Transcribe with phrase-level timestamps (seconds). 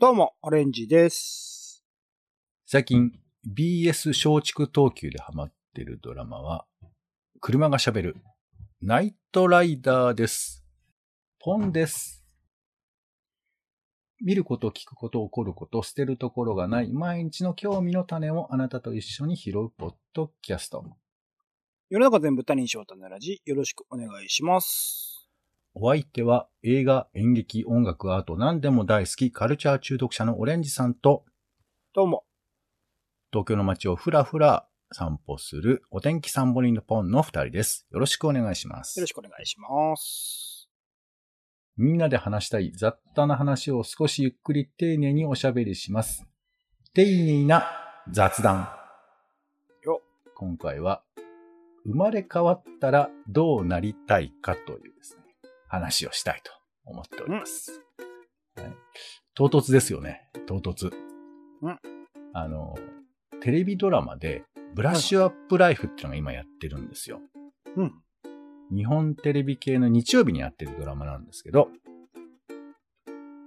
[0.00, 1.84] どうも、オレンジです。
[2.64, 3.12] 最近
[3.46, 6.64] BS 松竹東急でハマってるドラマは、
[7.38, 8.16] 車が喋る
[8.80, 10.64] ナイトライダーです。
[11.38, 12.24] ポンです。
[14.24, 20.82] 見ること、聞くこと、起こること、捨てるところがない毎日の興味の種をあなたと一緒に拾うポッドキャスト。
[21.90, 25.19] 世の中全部他人翔太のラジ、よろしくお願いします。
[25.74, 31.24] お相手は映画、演劇、音楽、アート、何でも大好き、カルチャー中毒者のオレンジさんと、
[31.94, 32.24] どうも、
[33.32, 37.86] 東京の街をふらふら散歩するお天気サンボリンのポンの二人です。
[37.92, 38.98] よろしくお願いします。
[38.98, 40.68] よろしくお願いします。
[41.76, 46.26] みんなで話したい雑多な話を少しゆっくり丁寧におしゃべりします。
[46.94, 47.70] 丁寧な
[48.10, 48.68] 雑談。
[49.84, 50.02] よ
[50.34, 51.04] 今回は、
[51.84, 55.19] 生まれ変わったらどうなりたいかというですね、
[55.70, 56.52] 話をしたいと
[56.84, 57.80] 思っております。
[58.56, 58.74] はい、
[59.34, 60.28] 唐突ですよね。
[60.46, 60.90] 唐突。
[61.62, 61.78] うん
[62.32, 62.76] あの、
[63.40, 67.20] テレビドラマで、ブラッシュアップライフっていうのが今やってるんですよ。
[67.76, 67.92] うん。
[68.74, 71.68] 日本テレビ系の日曜日にやってるドラマなんですけど、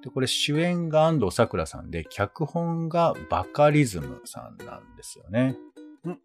[0.03, 5.55] で、これ主演が安藤サクラさんで、脚本がバカリズムさんなんですよね。
[6.03, 6.19] うん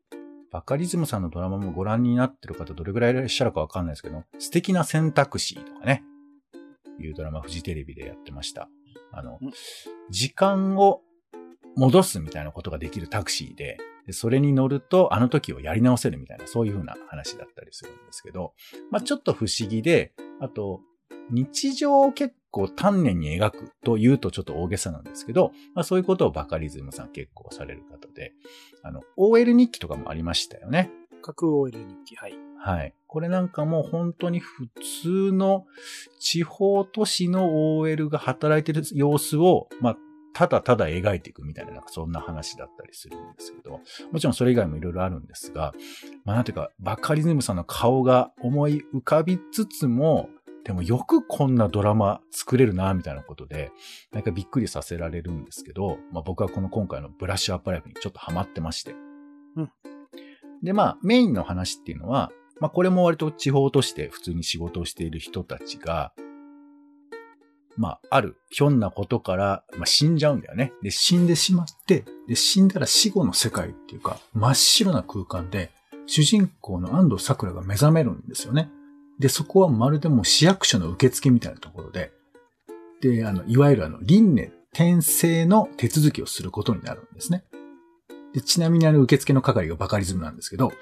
[0.50, 6.02] バカリズムさんのドラマもご覧になってる方どれぐらいいらっしゃるかわかんないですけど、素敵な選択肢とかね、
[7.00, 8.68] いうドラマフジテレビでやってました。
[9.12, 9.50] あの、うん
[10.10, 11.02] 時間を
[11.76, 18.54] 戻すみたいなことができるタクシーで、でそれに乗るとあの時をやり直せるみたいな、そういう風な話だったりするんですけど、
[18.90, 20.80] まあちょっと不思議で、あと、
[21.30, 28.32] 日常を結構丹念に描くというとちょっと大げさなんですけど、まあそういうことをバカリズムさん結構される方で、
[28.82, 30.90] あの、OL 日記とかもありましたよね。
[31.22, 32.34] 架空 OL 日記、はい。
[32.58, 32.94] はい。
[33.06, 34.68] これなんかもう本当に普
[35.02, 35.66] 通の
[36.18, 39.96] 地方都市の OL が働いてる様子を、まあ、
[40.34, 43.80] ただただ描いていくみたいな、なんかそんな話だったりするんですけど、
[44.12, 45.72] もちろんそれ以外もいろいろあるんですが、
[46.24, 50.28] まあなんていうか、バカリズムさんの顔が思い浮かびつつも、
[50.64, 53.72] でもよくこんなドラマ作れるな、みたいなことで、
[54.12, 58.94] なんかびっくりさせられるんですけど、まあ僕はこの今回のブラッシュアップライフにちょっとハマってまして。
[59.56, 59.70] うん
[60.62, 62.30] で、まあメインの話っていうのは、
[62.60, 66.12] まあこれも割と地方として普通に仕事をしている人たちが、
[67.76, 70.72] まああるひょんなことから、まあ、死んじゃうんだよね。
[70.82, 75.70] で、死んでしまって、で、死んだら死後の世界っていうか、真っ白な空間で、
[76.06, 78.70] 主人公の安藤桜が目覚めるんですよね。
[79.18, 82.12] で、そこはまるでもう市役所の受付みたいなところで、
[83.00, 87.44] で、あの、いわゆるあの、輪廻転生の手続きをすることになるんですね。
[88.32, 90.72] で、ちなみにあの、受付の係がバカリズムなんですけど、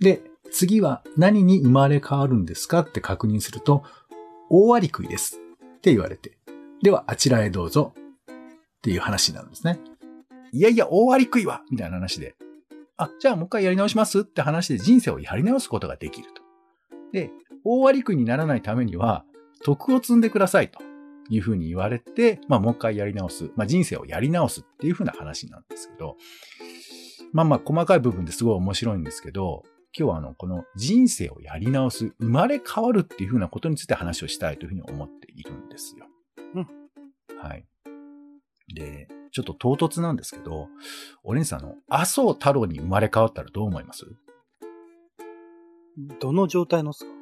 [0.00, 3.84] で、次は何に生まれ変わるんですかって確認すると、
[4.50, 5.38] 大割り食いです
[5.76, 6.38] って言われて、
[6.82, 9.78] ではあちらへどうぞっていう話になるんですね。
[10.52, 12.36] いやいや、大割り食いはみたいな話で、
[12.96, 16.42] あ、じゃあもう一回やり直しますって話で人生をやり直すことができると。
[17.12, 17.30] で、
[17.64, 19.24] 大割り食いにならないためには、
[19.64, 20.80] 徳を積んでくださいと
[21.28, 23.50] いうふうに言われて、まあもう一回やり直す。
[23.56, 26.16] まあ人生をやり直すっていうふうな話なんですけど、
[27.32, 29.62] まあまあ細かい部分ですごい面白いんですけど、
[29.98, 36.06] 今日はあの、この人生をやり直す、生まれ変わるっていうふうなことについて話をしたいというふうに思っているんですよ。
[36.54, 36.68] うん。
[37.38, 37.66] はい。
[38.74, 40.68] で、ちょっと唐突なんですけど、
[41.24, 44.06] オレンジさんあの、麻生太郎に生まれ変わったらどう思います？
[46.20, 47.17] どの状態のっすか？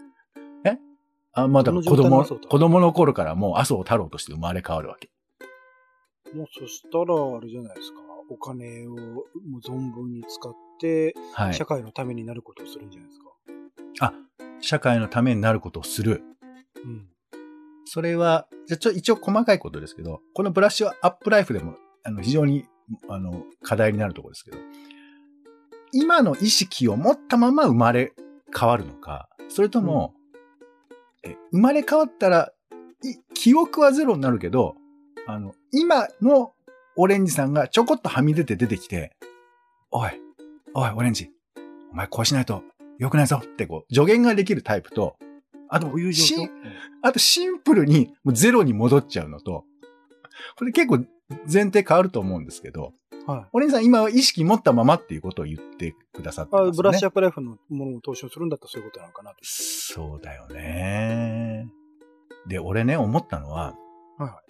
[1.36, 5.10] あ、まあだから子供、子供の頃からもう麻生太郎として生まれ変わるわけ。
[6.34, 7.98] もうそしたら、あれじゃないですか。
[8.28, 9.22] お金をも
[9.58, 11.66] う存分に使って、はい社。
[11.66, 14.06] 会のためになることをするんじゃないですか。
[14.06, 14.12] あ、
[14.60, 16.22] 社会のためになることをする。
[16.82, 17.06] うん。
[17.84, 22.64] それは、じゃあちょ、一応細かいことですけど、このブラッシュアップライフでも、あの、非常に、
[23.08, 24.58] あの、課題になるところですけど、
[25.92, 28.12] 今の意識を持ったまま生まれ
[28.58, 30.14] 変わるのか、それとも、
[31.22, 32.52] え生まれ変わったら、
[33.04, 34.76] い記憶はゼロになるけど、
[35.26, 36.52] あの、今の
[36.96, 39.16] オレンジさんがちょこっとはみ出て出てきて、
[39.90, 40.10] おい、
[40.74, 41.30] おい、オレンジ、
[41.92, 42.62] お前こうしないと
[42.98, 45.16] 良くないぞってこう、助言ができるタイプと、
[45.68, 45.88] あと、
[47.02, 49.64] あとシンプルにゼロに戻っちゃうのと、
[50.56, 51.04] これ結構
[51.52, 52.92] 前提変わると思うんですけど、
[53.26, 53.46] はい。
[53.52, 56.70] お姉さん今は意識持ったままっていうことを言ってくださってますよね。
[56.70, 59.36] あブラッシュアップライフのものを投資をするんだったらそういうことなのかなと。
[59.42, 61.68] そうだよね。
[62.46, 63.74] で、俺ね、思ったのは、
[64.18, 64.40] はいは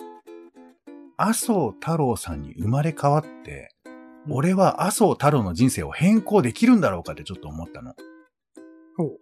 [1.18, 3.96] 麻生太郎さんに生まれ変わって、うん
[4.28, 7.94] 俺は麻生太郎の人生を変更できるんだろうかってちょっと思ったの。
[8.96, 9.16] ほうほ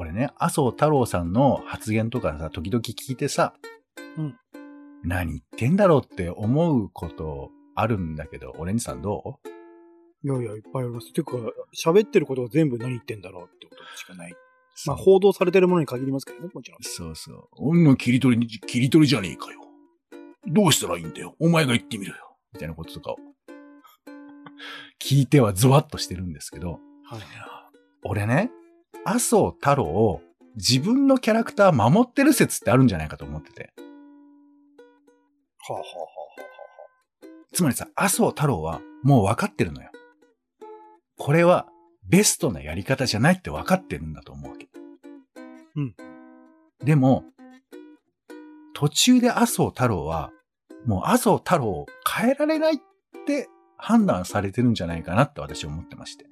[0.00, 3.54] 俺ね、麻生太郎さんの発言とかさ、時々聞いてさ、
[4.18, 4.36] うん
[5.06, 9.38] 何言ってんだろうって思うことあるんだけど、オレンジさんど
[10.24, 11.12] いやいや、いっぱいあります。
[11.12, 11.32] てか、
[11.72, 14.32] 喋ってることが全部何言ってんだろうってことしかない。
[14.32, 14.36] う
[14.86, 16.82] まあ、報道されてるものに限りますけどね、もちろん。
[16.82, 17.48] そうそう。
[17.56, 19.60] 女切り取りに、切り取りじゃねえかよ。
[20.48, 21.36] どうしたらいいんだよ。
[21.38, 22.36] お前が言ってみろよ。
[22.52, 23.16] みたいなこととかを。
[25.00, 27.20] 聞いてはゾワッとしてるんですけど、はい。
[28.02, 28.50] 俺ね、
[29.04, 30.20] 麻生太郎を
[30.56, 33.72] 自分のキャラクター守ってる説ってあるんじゃないかと思ってて。
[35.68, 36.06] はあ、はあは
[36.38, 36.46] あは
[37.52, 39.90] つまりさ、麻生太郎はもう分かってるのよ。
[41.18, 41.66] これは
[42.08, 44.68] ベストなやり方じゃないって分かってるんだと思うわけ。
[45.76, 45.94] うん。
[46.84, 47.24] でも、
[48.74, 50.30] 途中で麻生太郎は、
[50.84, 52.78] もう麻生太郎を変えられないっ
[53.26, 56.26] て判断されてるんじゃないかなって私は思ってまして。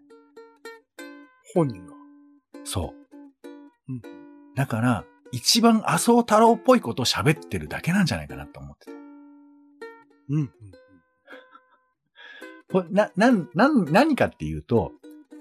[1.54, 1.94] 本人が。
[2.64, 2.94] そ
[3.88, 3.92] う。
[3.92, 4.02] うん。
[4.54, 9.03] だから、一番麻生太郎っぽいことを喋ってるだけなんじゃないかなと思ってて。
[10.28, 10.40] うん。
[10.40, 10.50] うん。
[12.70, 14.92] これな、なん、なん、何かっていうと、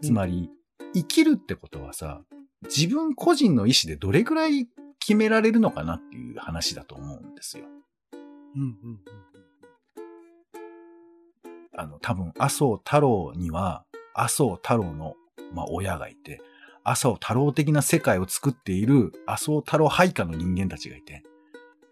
[0.02, 0.50] つまり、
[0.94, 2.22] 生きるってことはさ、
[2.64, 4.68] 自分個人の意思でどれぐらい
[5.00, 7.66] 決められるのかなっていう話だと思うんですよ。
[8.56, 8.62] うん。
[8.62, 8.68] うん。
[8.68, 9.00] うん。
[11.76, 15.16] あの、多分、麻生太郎には、麻生太郎の、
[15.54, 16.40] まあ、親がいて、
[16.84, 21.24] 麻生太郎的な世界を作っている麻生太郎配下の人間たちがいて、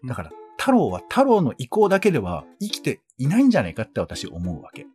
[0.04, 0.30] だから、
[0.62, 4.86] 太郎は太郎の意向だけでは生きていないんじゃないかって私思うわけ。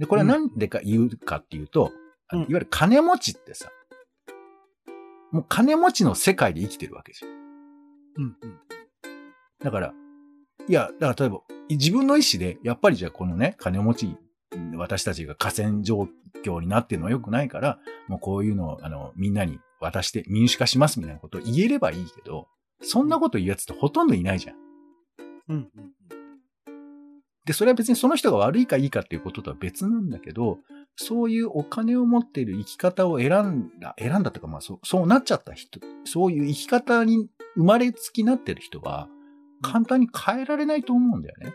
[0.00, 1.92] で、これはなんでか言うかっていうと、
[2.32, 3.70] うんいわゆる金持ちってさ、
[5.30, 7.30] もう金持ちの世界で生きてるわけじゃん。
[7.30, 8.36] うん。
[8.42, 8.58] うん。
[9.62, 9.94] だから、
[10.68, 14.16] いや、だから例えば、自分の意思で、やっぱりじゃあこのね、金持ち、
[14.76, 16.08] 私たちが河川状
[16.44, 17.78] 況になってるのは良くないから、
[18.08, 22.48] もうこういうのを、あの、みんなに渡して民主化しますみたいなことを言えればいいけど、
[22.80, 24.56] そんなこと言うやつってほとんどいないじゃん。
[25.48, 25.56] うん。
[25.56, 25.92] うん。
[27.44, 30.58] で、それは別にその人が悪いかいいかっていうこととは別なんだけど、
[30.96, 39.08] そういうお金を持っている生き方を選んだ、選んだとか、まあそう、そうなっちゃった人、そういう生き方に生まれつきなってる人は、
[39.62, 41.54] 簡単に変えられないと思うんだよね。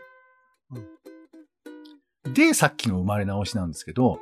[2.32, 4.18] で、さっきの生まれ直しなんですけど、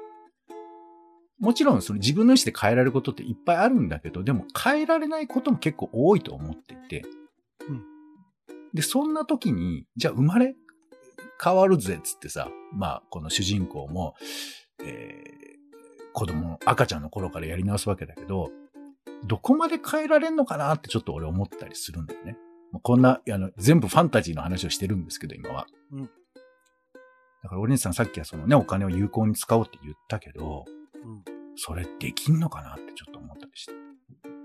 [1.41, 7.03] もちろんその自分の意思で変えられることっていっぱいあるんだけど、でも変えられないことも結構多いと思っていて、
[7.69, 7.85] うん
[8.75, 10.55] で、そんな時に、じゃあ生まれ
[11.43, 14.15] 変わるぜっつってさ、まあ、この主人公も、
[14.85, 15.51] えー
[16.13, 18.51] 子供の赤ちゃんの頃からやり直すわけだけど、
[19.27, 22.37] どこまで変えられんのかなってちょっと俺思ったりするんだよね。
[22.73, 25.67] まあこんな、あの、全部ファンタジーの話をしてるんですけど、今は。
[25.93, 26.11] うん
[27.43, 30.67] だから、オレンジさんさっきはそのね、お金を有効に使おうって言ったけど、
[31.57, 33.73] それできんのかなってちょっと思ったりして。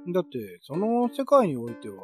[0.06, 0.12] うん。
[0.12, 1.96] だって、その世界においては、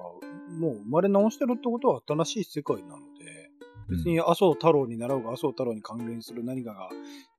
[0.59, 3.51] もう生まれ直してるってことは新しい世界なので、
[3.89, 6.89] 別に麻生太郎になろうが麻生太郎に関連する何かが、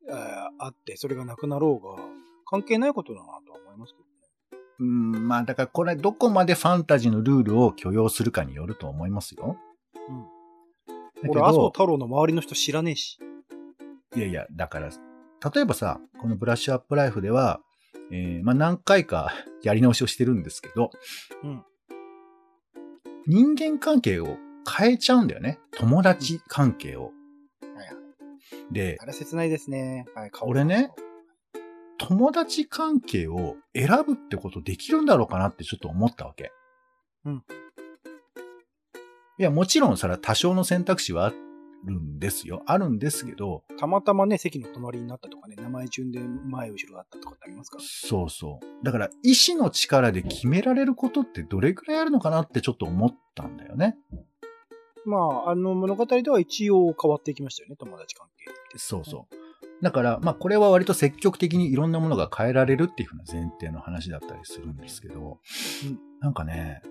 [0.08, 0.14] えー
[0.58, 2.02] あって、それがなくなろうが、
[2.44, 4.12] 関係ないことだなとは思いますけどね。
[4.80, 9.56] うん、まあだからこれどこまでファンタジーのルールを許容するかによると思いますよ。
[10.08, 11.30] うん。
[11.30, 13.18] 俺、麻生ど、太郎の周りの人知らねえし。
[14.14, 14.90] いやいや、だから、
[15.54, 17.60] 例えばさ、このブラッシュアップライフでは、
[18.12, 20.90] えーまあ何回か やり直しをしてるんですけど、
[21.42, 21.64] うん。
[23.26, 24.36] 人間関係を
[24.68, 25.58] 変えちゃうんだよね。
[25.72, 27.12] 友達関係を。
[27.62, 28.72] はいはい。
[28.72, 30.06] で、あれ切ないですね。
[30.14, 30.92] はい、顔俺ね。
[31.98, 36.52] 友達関係を選ぶってことできるんだろうかなってちょっと思ったわけ。
[37.24, 37.44] うん。
[39.38, 41.32] いや、もちろんそれは多少の選択肢はあ
[41.84, 42.62] るんですよ。
[42.66, 47.78] あるんですけど、たまたまね、席の隣になったとかね、名前順で前後ろだったとかってありますか？
[47.78, 47.84] ら。
[47.84, 48.84] そうそう。
[48.84, 53.96] だから、意志の力で決められることってどれくらいあるのかなってちょっと思ったんだよね。
[55.04, 58.78] まあ、あの物語では一応変わっていきましたよね、友達関係って。
[58.78, 59.34] そうそう。
[59.82, 65.40] だから、まあ、これは割と積極的にいろんなものが変えられるっていうふうな前提の話だったりするんですけど、
[65.84, 66.82] うんなんかね、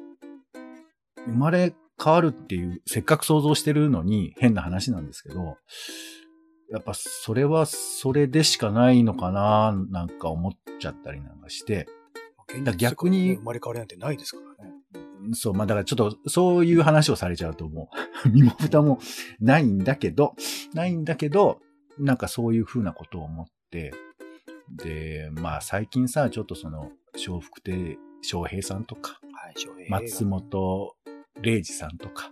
[1.26, 5.58] 生まれ変わるっていう、せっかく想像してるのに変な話なんですけど、
[6.72, 11.88] やっぱそれはそれでしかないのかな、なんか思っちゃったりなんかして、
[12.78, 14.74] 逆に生まれ変わりなんてないですからね。
[15.34, 17.90] そう、まあだからちょっとそういう話をされちゃうとも
[18.26, 19.00] う、 身も蓋も
[19.40, 20.36] ないんだけど、
[20.74, 21.62] ないんだけど、
[22.00, 23.94] なんかそういうふうなことを思って、
[24.72, 27.98] で、まあ最近さ、ちょっとその、笑福亭
[28.32, 30.96] 笑平さんとか、はい、松本
[31.42, 32.32] 零士さんとか、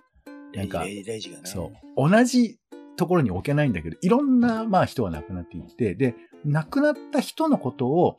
[0.53, 1.41] なんかレイレイジがね。
[1.45, 2.59] そう、同じ
[2.97, 8.17] ところに置けないんだけど、いろんな、まあ人が亡くなっていって、で、亡くなった人のことを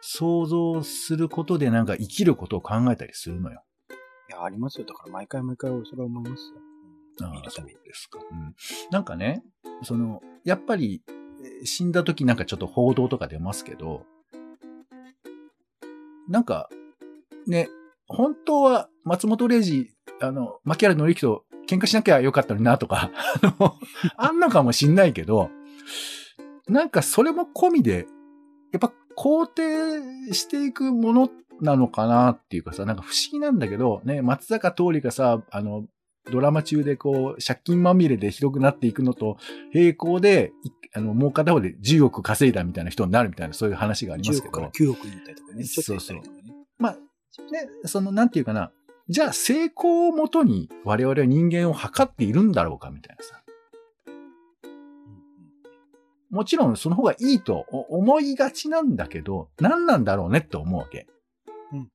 [0.00, 3.62] 想像することでなんか生きることを考えたりするのよ。
[4.32, 4.86] や、ありますよ。
[4.86, 7.28] だから毎回毎回それは思いますよ。
[7.28, 8.18] ああ、そうですか。
[8.18, 8.54] うん。
[8.90, 9.42] なんかね、
[9.82, 14.04] その、やっぱり、えー死んだ時なんかちょっと報道とか出ますけど、
[16.28, 16.68] なんか、
[17.46, 17.68] ね、
[18.06, 23.10] 本当は松本零士、あの、牧原紀之と喧嘩しなきゃよかったのになとか、
[23.42, 23.74] あの、
[24.16, 25.50] あんのかもしんないけど、
[26.68, 28.06] なんかそれも込みで、
[28.72, 29.46] やっぱ肯
[30.28, 31.30] 定していくもの
[31.60, 35.86] なのかなっていうかさ、なんか不思議なんだけど、ね、松坂桃李がさ、あの、
[36.30, 39.38] ドラマ中でこう、借金まみれでひどくなっていくのと、
[39.74, 40.52] 並行で、
[40.94, 44.70] あの、もう片方で10億稼いだみたいな人になるみたいな、そういう話があります10け億から。
[44.70, 45.64] 9億に行ったりとかね。
[45.64, 46.20] そうそう
[46.78, 46.96] まあ、
[47.50, 48.72] ね、その、なんていうかな。
[49.08, 53.42] じゃあ、成功をもとに我々は人間を測っているんだろうかみたいなさ。
[56.30, 61.06] もちろんその方がいいと思いがちなんだけど、何なんだろうねって思うわけ。
[61.72, 61.88] うん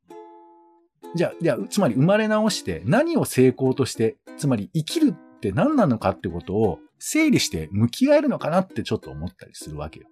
[1.16, 10.08] じゃあ、じゃあ、つまり生まれ直して何を成功として、つまり生きるって何なのかってことを整理して向き合えるのかなってちょっと思ったりするわけよ。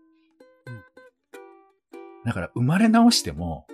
[0.67, 0.81] うん
[2.25, 3.67] だから生まれ直しても、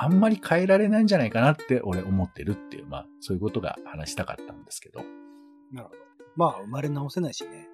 [0.00, 5.00] あんまり変えられないんじゃないかなって俺思ってるっていう、まあそういうことが話したかったんですけど。
[5.72, 6.08] なるほど。
[6.36, 7.68] まあ、生まれ直せないしね。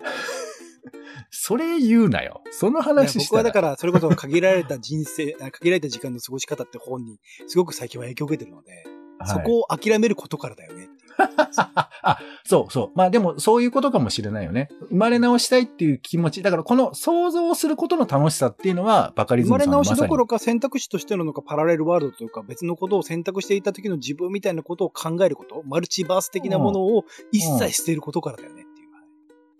[1.30, 2.42] それ言うなよ。
[2.52, 3.42] その話したら。
[3.42, 10.88] 僕はだから、それこそ限られた人生、あ限られた時間の過ごし方って本に、すごく最近は影響を受けてるので、はいそこを諦めることからだよね。
[12.02, 12.90] あ、そうそう。
[12.94, 14.68] まあでもそういうことかもしれないよね。
[14.88, 16.42] 生まれ直したいっていう気持ち。
[16.42, 28.88] だからこの想像することの楽しさっていうのは、バカリズ生まれムさんのまさに直しどころか選択肢としてののかパラレルワールドというか別のことを選択していた時の自分みたいなことを考えること、マルチバース的なものを一切捨てることからだよねっていう。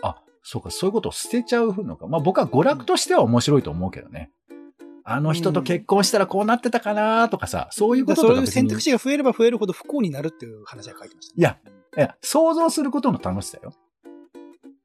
[0.03, 2.07] あ、そうか、そういうことを捨てちゃうのか。
[2.07, 4.31] まあ僕は娯楽としては面白いと思うけどね。
[5.11, 11.41] あの人と結婚したらこうなってたかなとかさ、そういうこととそういう選択肢が増えれば増えるほど不幸になるっていう話が書いてました、ね。
[11.41, 11.59] いや、
[11.97, 13.73] いや、想像することの楽しさよ。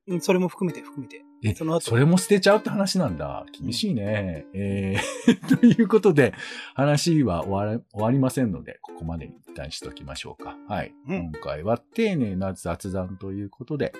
[0.07, 1.23] うん、それも含めて含めて。
[1.43, 3.45] え、その後それも捨てちゃうって話なんだ。
[3.51, 4.45] 厳しいね。
[4.53, 6.33] えー、 ということで、
[6.73, 10.57] 話は終わら終わりませんので、ここまでに一旦しときましょうか。
[10.69, 10.93] はい。
[11.09, 13.91] うん今回は丁寧な雑談ということで、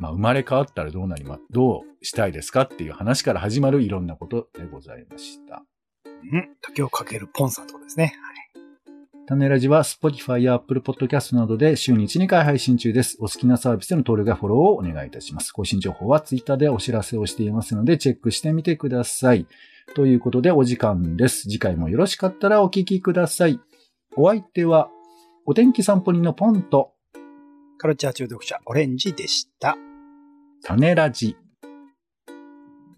[0.00, 5.62] まあ、生まれ変わったらどうなりま、どうしたいですかっていう話から始まるいろんなことでございました。
[6.32, 6.56] うん。
[6.62, 8.14] 時をかけるポンさんってことですね。
[9.26, 13.16] 種ラジは Spotify や Apple Podcast などで週に1、2回配信中です。
[13.20, 15.52] お好きなサービスでの登録やフォローをお願いいたします。
[15.52, 19.46] 更新情報は Twitter でお知らせをしていますので、チェックしてみてください。
[19.94, 21.42] ということでお時間です。
[21.42, 23.60] 次回もよろしかったらお聞きください。
[24.16, 24.88] お相手は、
[25.46, 26.94] お天気散歩人のポンと、
[27.78, 29.76] カルチャー中毒者、オレンジでした。
[30.62, 31.36] 種ラジ。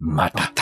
[0.00, 0.40] また。
[0.40, 0.61] また。